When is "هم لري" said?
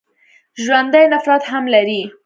1.51-2.01